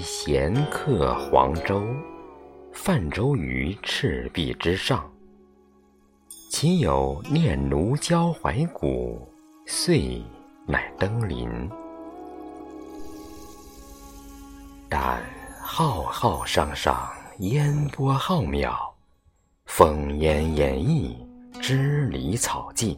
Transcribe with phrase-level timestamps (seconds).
[0.00, 1.82] 闲客黄州，
[2.72, 5.10] 泛舟于赤壁之上。
[6.50, 9.28] 其有念奴娇怀古，
[9.66, 10.22] 遂
[10.66, 11.48] 乃登临。
[14.88, 15.20] 但
[15.60, 18.76] 浩浩汤汤，烟波浩渺，
[19.66, 21.16] 烽烟掩抑，
[21.60, 22.96] 支离草寂，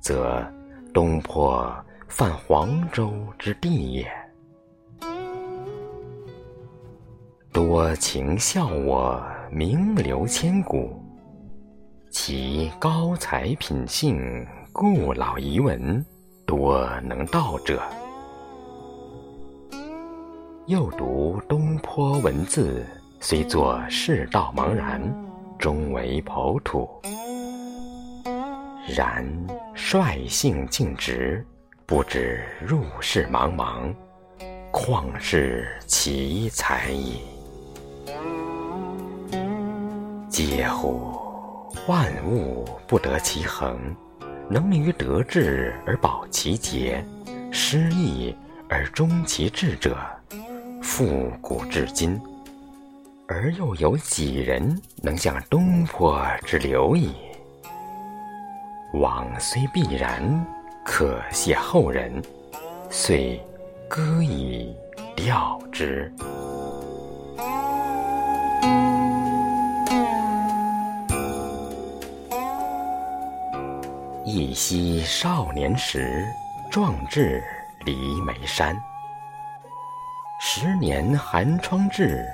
[0.00, 0.42] 则
[0.94, 1.70] 东坡
[2.08, 4.21] 泛黄州之地也。
[7.52, 10.98] 多情笑我名留千古，
[12.10, 16.02] 其高才品性，故老遗文，
[16.46, 17.82] 多能道者。
[20.66, 22.86] 又读东坡文字，
[23.20, 25.02] 虽作世道茫然，
[25.58, 26.88] 终为剖土；
[28.96, 29.22] 然
[29.74, 31.46] 率性径直，
[31.84, 33.94] 不知入世茫茫，
[34.70, 37.31] 况是奇才也。
[40.46, 41.12] 嗟乎！
[41.86, 43.78] 万物不得其恒，
[44.48, 47.04] 能于得志而保其节，
[47.50, 48.34] 失意
[48.68, 49.96] 而终其志者，
[50.82, 52.20] 复古至今，
[53.28, 57.12] 而又有几人能像东坡之流矣？
[58.94, 60.44] 往虽必然，
[60.84, 62.20] 可谢后人，
[62.90, 63.40] 遂
[63.88, 64.74] 歌以
[65.16, 66.12] 吊之。
[74.34, 76.26] 忆昔少年时，
[76.70, 77.44] 壮志
[77.84, 78.74] 离眉山。
[80.40, 82.24] 十年寒窗至，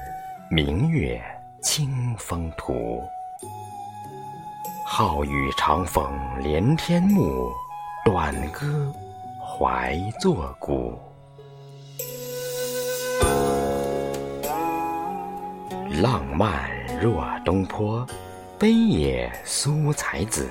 [0.48, 1.20] 明月
[1.60, 3.02] 清风图。
[4.86, 6.08] 好雨长风
[6.40, 7.50] 连天幕，
[8.04, 8.94] 短歌
[9.44, 10.96] 怀作古。
[16.00, 16.70] 浪漫
[17.00, 18.06] 若东坡，
[18.56, 20.48] 悲也苏才子。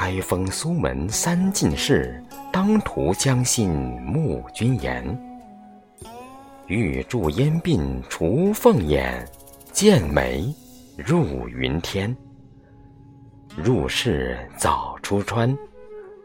[0.00, 2.22] 开封苏门三进士，
[2.52, 5.04] 当涂将信慕君言。
[6.68, 9.26] 欲驻烟鬓除凤眼，
[9.72, 10.54] 剑眉
[10.96, 12.16] 入云天。
[13.56, 15.58] 入世早出川，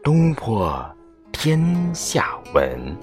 [0.04, 0.88] 东坡
[1.32, 1.60] 天
[1.92, 2.96] 下闻。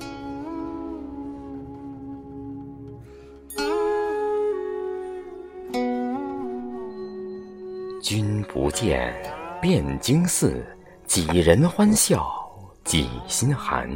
[8.02, 9.14] 君不见。
[9.62, 10.66] 汴京寺，
[11.06, 12.52] 几人欢笑
[12.84, 13.88] 几心寒。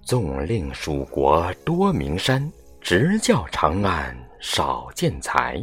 [0.00, 2.50] 纵令蜀国多名山，
[2.80, 5.62] 直教长安少见才。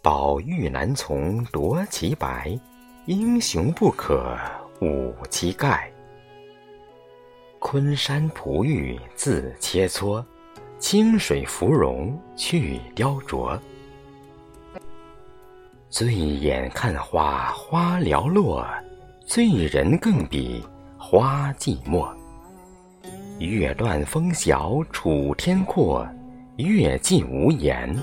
[0.00, 2.58] 宝玉难从夺其白，
[3.04, 4.34] 英雄不可
[4.80, 5.92] 侮其盖。
[7.58, 10.24] 昆山璞玉自切磋，
[10.78, 13.60] 清水芙蓉去雕琢。
[15.88, 18.66] 醉眼看花花寥落，
[19.24, 20.62] 醉人更比
[20.98, 22.08] 花寂寞。
[23.38, 26.06] 月断风小楚天阔，
[26.56, 27.96] 月尽无言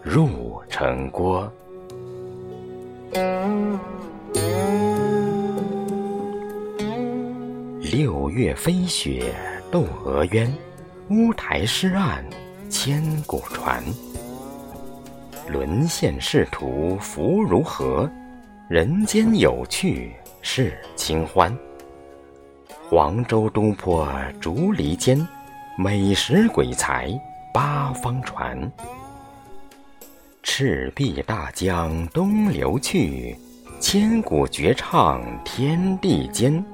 [0.00, 1.50] 入城郭。
[7.80, 9.34] 六月飞雪
[9.70, 10.50] 窦娥冤，
[11.10, 12.24] 乌台诗案
[12.70, 13.82] 千古传。
[15.46, 18.10] 沦陷仕途福如何？
[18.68, 21.54] 人间有趣是清欢。
[22.88, 24.08] 黄州东坡
[24.40, 25.26] 竹篱间，
[25.76, 27.10] 美食鬼才
[27.52, 28.58] 八方传。
[30.42, 33.36] 赤壁大江东流去，
[33.80, 36.64] 千古绝唱天地间。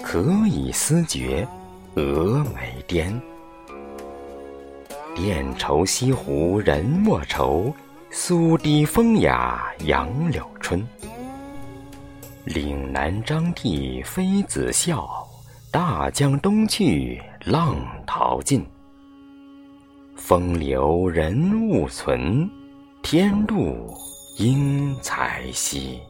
[0.00, 1.46] 可以思觉
[1.94, 3.20] 峨眉巅。
[5.14, 7.74] 殿愁西湖人莫愁。
[8.10, 10.86] 苏堤风雅杨柳春，
[12.46, 15.26] 岭南张帝妃子笑，
[15.70, 17.76] 大江东去浪
[18.06, 18.64] 淘尽。
[20.16, 22.48] 风流人物存，
[23.02, 23.76] 天妒
[24.38, 26.00] 英才稀。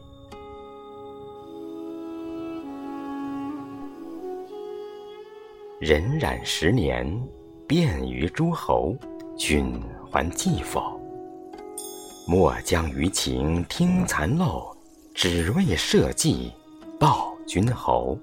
[5.81, 7.05] 荏苒十年，
[7.67, 8.95] 便于诸侯，
[9.37, 10.98] 君还记否？
[12.31, 14.71] 莫将余情听残漏，
[15.15, 16.53] 只为社稷
[16.99, 18.15] 报君侯。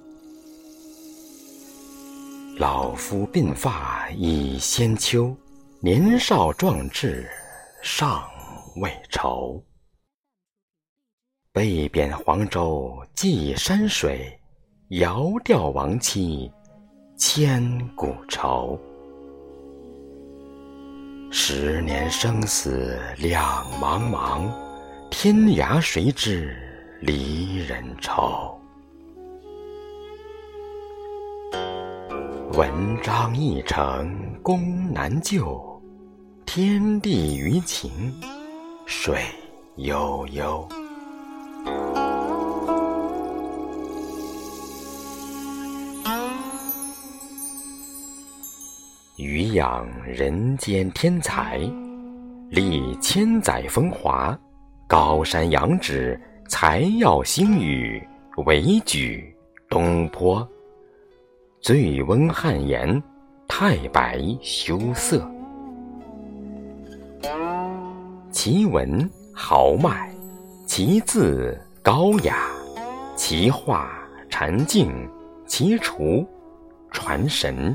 [2.57, 5.37] 老夫鬓发已先秋，
[5.81, 7.29] 年少壮志
[7.83, 8.23] 尚
[8.77, 9.61] 未酬。
[11.51, 14.39] 被贬黄州寄山水，
[14.91, 16.49] 遥吊亡妻
[17.19, 17.61] 千
[17.97, 18.79] 古愁。
[21.39, 24.51] 十年生死两茫茫，
[25.11, 26.57] 天涯谁知
[27.03, 28.59] 离人愁。
[32.55, 32.73] 文
[33.03, 35.79] 章一成功难就，
[36.47, 37.91] 天地余情
[38.87, 39.21] 水
[39.77, 40.67] 悠悠。
[49.57, 51.59] 养人间天才，
[52.51, 54.39] 历千载风华，
[54.87, 58.07] 高山仰止，才耀星宇，
[58.45, 59.35] 惟举
[59.71, 60.47] 东坡。
[61.63, 63.03] 醉翁汉言，
[63.49, 65.27] 太白羞涩。
[68.31, 70.13] 其文豪迈，
[70.67, 72.47] 其字高雅，
[73.17, 73.91] 其画
[74.29, 74.93] 禅静，
[75.47, 76.27] 其厨
[76.91, 77.75] 传神。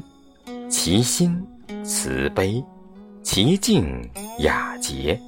[0.69, 1.45] 其心
[1.83, 2.63] 慈悲，
[3.24, 4.07] 其静
[4.39, 5.19] 雅洁，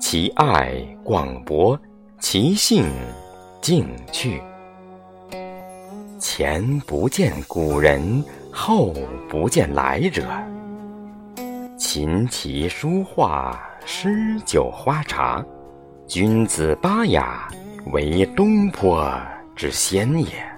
[0.00, 0.74] 其爱
[1.04, 1.78] 广博，
[2.18, 2.84] 其性
[3.60, 4.42] 静趣。
[6.18, 8.94] 前不见古人，后
[9.28, 10.26] 不见来者。
[11.76, 15.44] 琴棋书画诗酒花茶，
[16.06, 17.48] 君子八雅，
[17.92, 19.10] 唯东坡
[19.54, 20.49] 之先也。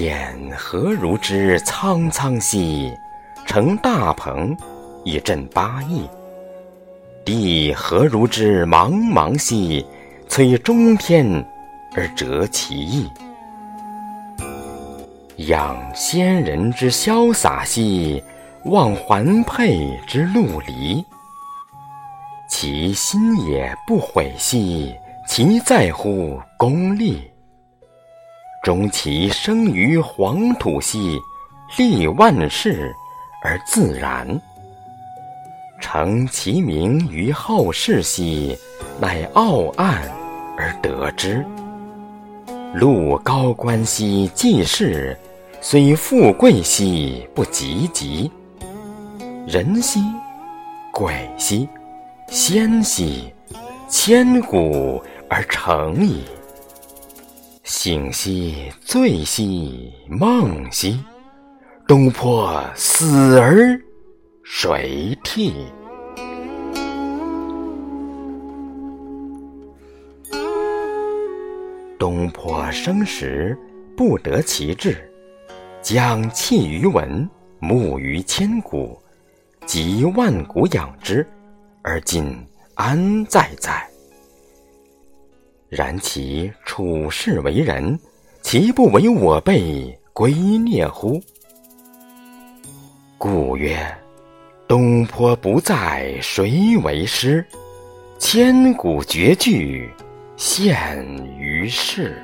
[0.00, 2.90] 天何如之苍苍兮，
[3.44, 4.56] 成大鹏，
[5.04, 6.08] 以振八翼；
[7.22, 9.84] 地何如之茫茫兮，
[10.26, 11.44] 摧中天
[11.94, 13.10] 而折其翼。
[15.36, 18.24] 仰仙人之潇洒兮，
[18.64, 21.04] 望环佩之陆离。
[22.48, 24.94] 其心也不悔兮，
[25.28, 27.29] 其在乎功利。
[28.62, 31.18] 终其生于黄土兮，
[31.78, 32.94] 立万世
[33.42, 34.26] 而自然；
[35.80, 38.54] 成其名于后世兮，
[39.00, 40.02] 乃傲岸
[40.58, 41.42] 而得之。
[42.74, 45.16] 禄高官兮济世，
[45.62, 48.30] 虽富贵兮不及极。
[49.46, 50.00] 人兮，
[50.92, 51.66] 鬼兮，
[52.28, 53.32] 仙兮，
[53.88, 56.24] 千古而成矣。
[57.72, 60.98] 醒兮，醉兮，梦兮，
[61.86, 63.80] 东坡死而
[64.42, 65.54] 谁替？
[71.96, 73.56] 东坡生时
[73.96, 75.08] 不得其志，
[75.80, 77.26] 将弃于文，
[77.60, 79.00] 慕于千古，
[79.64, 81.24] 集万古养之，
[81.82, 82.36] 而今
[82.74, 83.89] 安在哉？
[85.70, 87.96] 然其处世为人，
[88.42, 91.22] 其不为我辈归臬乎？
[93.16, 93.78] 故曰：
[94.66, 97.46] 东坡不在，谁为师？
[98.18, 99.88] 千古绝句，
[100.36, 101.00] 现
[101.38, 102.20] 于世。